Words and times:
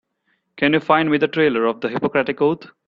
Can 0.57 0.73
you 0.73 0.79
find 0.79 1.11
me 1.11 1.19
the 1.19 1.27
trailer 1.27 1.67
of 1.67 1.81
the 1.81 1.89
Hippocratic 1.89 2.41
Oath? 2.41 2.71